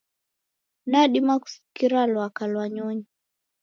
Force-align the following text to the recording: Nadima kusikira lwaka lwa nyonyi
Nadima 0.91 1.33
kusikira 1.41 1.99
lwaka 2.11 2.43
lwa 2.51 2.65
nyonyi 2.75 3.07